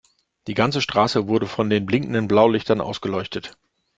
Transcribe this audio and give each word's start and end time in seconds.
Die 0.47 0.55
ganze 0.55 0.81
Straße 0.81 1.27
wurde 1.27 1.45
von 1.45 1.69
den 1.69 1.85
blinkenden 1.85 2.27
Blaulichtern 2.27 2.81
ausgeleuchtet. 2.81 3.55